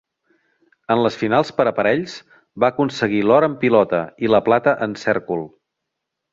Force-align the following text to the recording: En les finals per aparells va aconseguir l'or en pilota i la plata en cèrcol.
En 0.95 1.01
les 1.07 1.17
finals 1.23 1.51
per 1.57 1.65
aparells 1.73 2.15
va 2.65 2.71
aconseguir 2.73 3.21
l'or 3.29 3.49
en 3.51 3.61
pilota 3.67 4.03
i 4.27 4.35
la 4.35 4.43
plata 4.51 4.77
en 4.89 5.01
cèrcol. 5.07 5.49